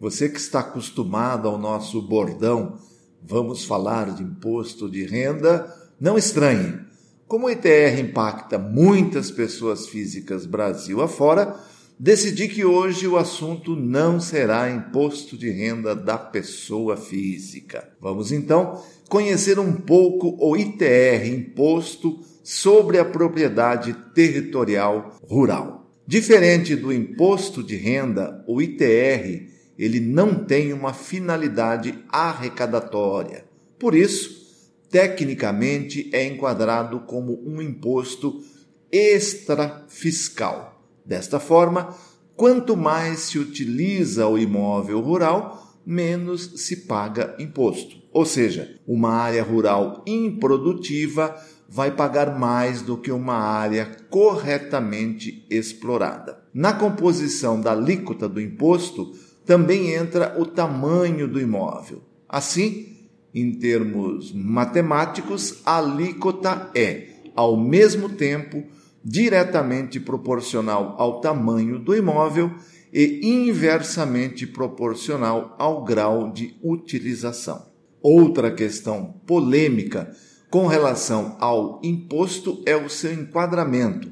[0.00, 2.78] você que está acostumado ao nosso bordão,
[3.22, 5.66] vamos falar de imposto de renda,
[6.00, 6.78] não estranhe.
[7.26, 11.56] Como o ITR impacta muitas pessoas físicas Brasil afora,
[11.98, 17.88] decidi que hoje o assunto não será imposto de renda da pessoa física.
[18.00, 25.90] Vamos então conhecer um pouco o ITR, Imposto sobre a Propriedade Territorial Rural.
[26.06, 33.44] Diferente do imposto de renda, o ITR ele não tem uma finalidade arrecadatória.
[33.78, 34.46] Por isso,
[34.90, 38.42] tecnicamente é enquadrado como um imposto
[38.90, 40.82] extrafiscal.
[41.04, 41.94] Desta forma,
[42.34, 47.96] quanto mais se utiliza o imóvel rural, menos se paga imposto.
[48.12, 51.36] Ou seja, uma área rural improdutiva
[51.68, 56.42] vai pagar mais do que uma área corretamente explorada.
[56.54, 59.12] Na composição da alíquota do imposto,
[59.46, 62.02] também entra o tamanho do imóvel.
[62.28, 62.96] Assim,
[63.32, 68.64] em termos matemáticos, a alíquota é, ao mesmo tempo,
[69.04, 72.50] diretamente proporcional ao tamanho do imóvel
[72.92, 77.66] e inversamente proporcional ao grau de utilização.
[78.02, 80.10] Outra questão polêmica
[80.50, 84.10] com relação ao imposto é o seu enquadramento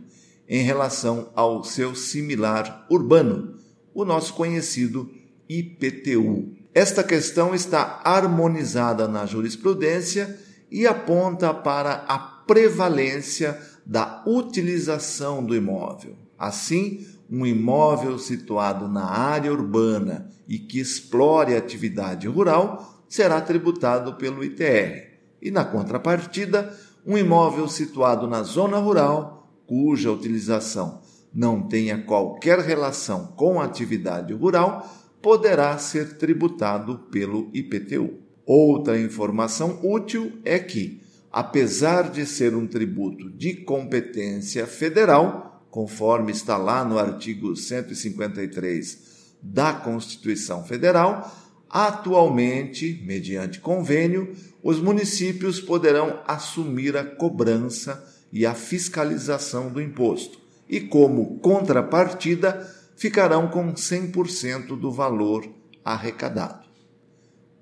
[0.48, 3.56] em relação ao seu similar urbano,
[3.94, 5.08] o nosso conhecido
[5.48, 6.54] IPTU.
[6.74, 10.38] Esta questão está harmonizada na jurisprudência
[10.70, 16.16] e aponta para a prevalência da utilização do imóvel.
[16.38, 24.42] Assim, um imóvel situado na área urbana e que explore atividade rural será tributado pelo
[24.42, 25.14] ITR.
[25.40, 26.76] E na contrapartida,
[27.06, 31.02] um imóvel situado na zona rural, cuja utilização
[31.34, 34.88] não tenha qualquer relação com a atividade rural,
[35.24, 38.18] poderá ser tributado pelo IPTU.
[38.44, 41.00] Outra informação útil é que,
[41.32, 49.72] apesar de ser um tributo de competência federal, conforme está lá no artigo 153 da
[49.72, 51.34] Constituição Federal,
[51.70, 54.30] atualmente, mediante convênio,
[54.62, 63.48] os municípios poderão assumir a cobrança e a fiscalização do imposto e, como contrapartida, ficarão
[63.48, 65.48] com 100% do valor
[65.84, 66.64] arrecadado.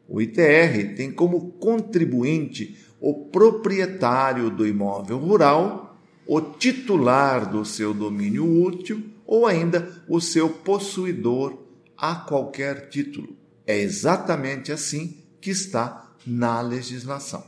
[0.08, 8.62] O ITR tem como contribuinte o proprietário do imóvel rural, o titular do seu domínio
[8.62, 11.58] útil ou ainda o seu possuidor
[11.96, 13.36] a qualquer título.
[13.66, 17.44] É exatamente assim que está na legislação.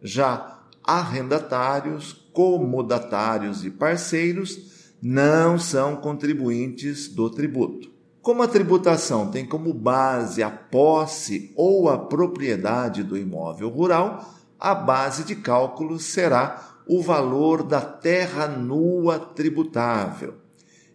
[0.00, 4.71] Já arrendatários, comodatários e parceiros
[5.02, 7.90] não são contribuintes do tributo.
[8.20, 14.76] Como a tributação tem como base a posse ou a propriedade do imóvel rural, a
[14.76, 20.34] base de cálculo será o valor da terra nua tributável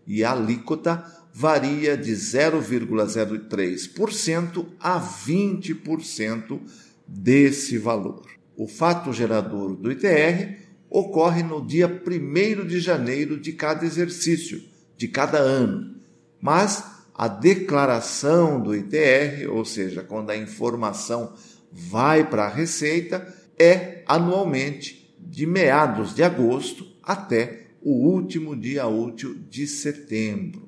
[0.07, 1.03] e a alíquota
[1.34, 6.62] varia de 0,03% a 20%
[7.06, 8.25] desse valor.
[8.56, 14.62] O fato gerador do ITR ocorre no dia 1 de janeiro de cada exercício,
[14.96, 15.96] de cada ano.
[16.42, 16.84] Mas
[17.14, 21.34] a declaração do ITR, ou seja, quando a informação
[21.72, 29.36] vai para a Receita, é anualmente de meados de agosto até o último dia útil
[29.50, 30.68] de setembro.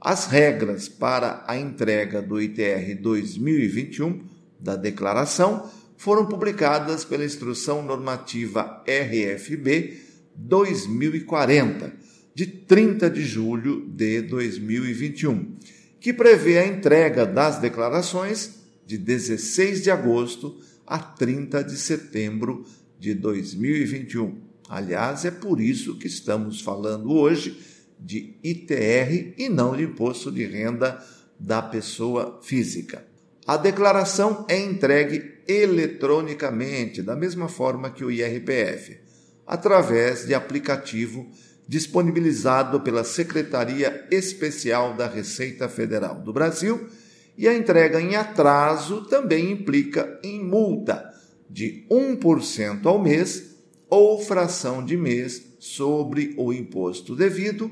[0.00, 4.22] As regras para a entrega do ITR 2021
[4.60, 5.70] da declaração
[6.04, 9.98] foram publicadas pela Instrução Normativa RFB
[10.36, 11.94] 2040,
[12.34, 15.56] de 30 de julho de 2021,
[15.98, 18.56] que prevê a entrega das declarações
[18.86, 22.66] de 16 de agosto a 30 de setembro
[23.00, 24.42] de 2021.
[24.68, 27.58] Aliás, é por isso que estamos falando hoje
[27.98, 31.02] de ITR e não de imposto de renda
[31.40, 33.13] da pessoa física.
[33.46, 38.98] A declaração é entregue eletronicamente, da mesma forma que o IRPF,
[39.46, 41.28] através de aplicativo
[41.68, 46.88] disponibilizado pela Secretaria Especial da Receita Federal do Brasil
[47.36, 51.12] E a entrega em atraso também implica em multa
[51.50, 53.56] de 1% ao mês
[53.90, 57.70] ou fração de mês sobre o imposto devido,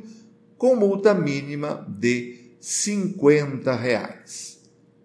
[0.59, 4.52] com multa mínima de 50 reais.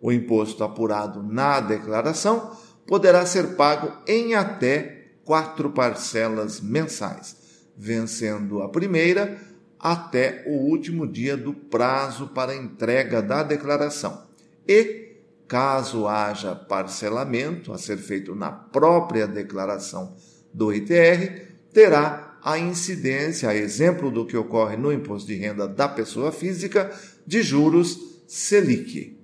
[0.02, 2.56] O imposto apurado na declaração
[2.86, 7.36] poderá ser pago em até quatro parcelas mensais,
[7.76, 9.38] vencendo a primeira
[9.80, 14.26] até o último dia do prazo para entrega da declaração.
[14.68, 15.18] E,
[15.48, 20.16] caso haja parcelamento a ser feito na própria declaração
[20.54, 25.88] do ITR, terá a incidência, a exemplo do que ocorre no imposto de renda da
[25.88, 26.92] pessoa física,
[27.26, 29.17] de juros Selic.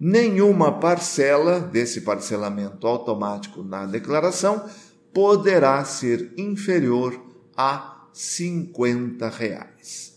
[0.00, 4.64] Nenhuma parcela desse parcelamento automático na declaração
[5.12, 7.20] poderá ser inferior
[7.56, 10.16] a 50 reais.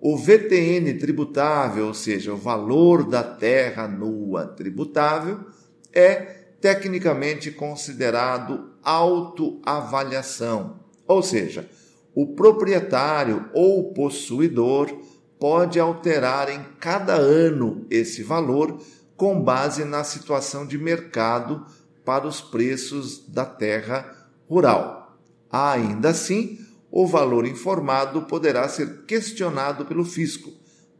[0.00, 5.40] O VTN tributável, ou seja, o valor da terra nua tributável,
[5.92, 6.14] é
[6.58, 11.68] tecnicamente considerado autoavaliação, ou seja,
[12.14, 14.90] o proprietário ou possuidor
[15.38, 18.78] pode alterar em cada ano esse valor
[19.20, 21.66] com base na situação de mercado
[22.06, 24.16] para os preços da terra
[24.48, 25.18] rural.
[25.52, 26.58] Ainda assim,
[26.90, 30.50] o valor informado poderá ser questionado pelo fisco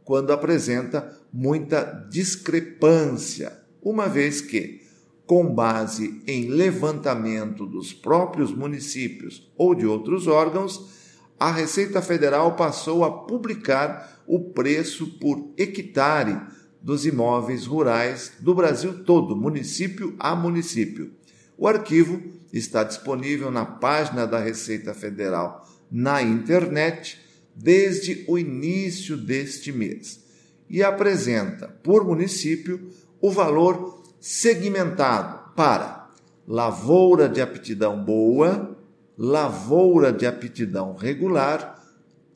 [0.05, 4.81] quando apresenta muita discrepância, uma vez que,
[5.25, 10.91] com base em levantamento dos próprios municípios ou de outros órgãos,
[11.39, 16.39] a Receita Federal passou a publicar o preço por hectare
[16.81, 21.11] dos imóveis rurais do Brasil todo, município a município.
[21.57, 27.19] O arquivo está disponível na página da Receita Federal na internet
[27.55, 30.21] desde o início deste mês
[30.69, 32.89] e apresenta, por município,
[33.19, 36.09] o valor segmentado para
[36.47, 38.75] lavoura de aptidão boa,
[39.17, 41.79] lavoura de aptidão regular,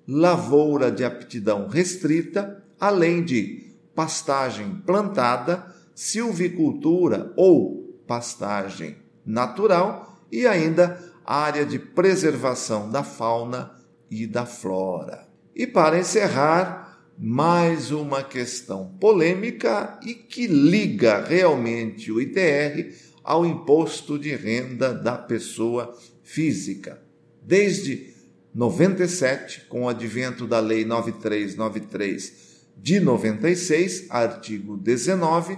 [0.08, 3.65] lavoura de aptidão restrita, além de
[3.96, 13.72] pastagem plantada, silvicultura ou pastagem natural e ainda área de preservação da fauna
[14.12, 15.28] e da flora.
[15.56, 22.94] E para encerrar, mais uma questão polêmica e que liga realmente o ITR
[23.24, 27.02] ao imposto de renda da pessoa física.
[27.42, 28.14] Desde
[28.54, 32.45] 97, com o advento da Lei 9393
[32.77, 35.57] de 96, artigo 19,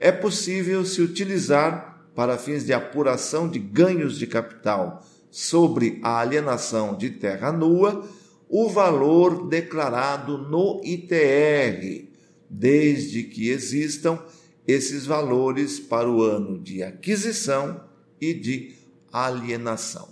[0.00, 6.96] é possível se utilizar para fins de apuração de ganhos de capital sobre a alienação
[6.96, 8.08] de terra nua
[8.48, 12.08] o valor declarado no ITR,
[12.48, 14.18] desde que existam
[14.66, 17.80] esses valores para o ano de aquisição
[18.20, 18.74] e de
[19.12, 20.08] alienação.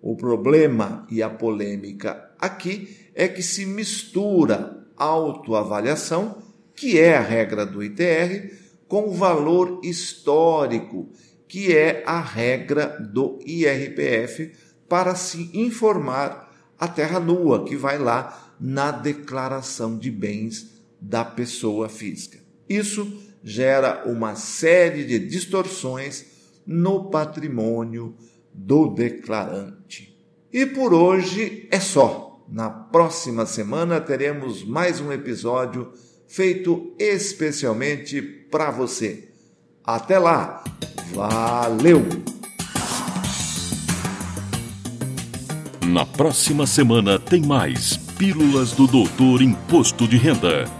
[0.00, 6.42] O problema e a polêmica aqui é que se mistura autoavaliação,
[6.76, 8.54] que é a regra do ITR,
[8.86, 11.08] com o valor histórico,
[11.48, 14.52] que é a regra do IRPF,
[14.88, 20.70] para se informar a terra nua, que vai lá na declaração de bens
[21.00, 22.38] da pessoa física.
[22.68, 23.10] Isso
[23.42, 26.26] gera uma série de distorções
[26.66, 28.14] no patrimônio
[28.52, 30.16] do declarante.
[30.52, 32.29] E por hoje é só.
[32.50, 35.92] Na próxima semana teremos mais um episódio
[36.26, 39.28] feito especialmente para você.
[39.84, 40.64] Até lá!
[41.14, 42.02] Valeu!
[45.86, 50.79] Na próxima semana tem mais Pílulas do Doutor Imposto de Renda.